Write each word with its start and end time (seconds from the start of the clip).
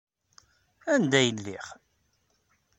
Anda 0.93 1.17
ay 1.19 1.29
lliɣ? 1.37 1.65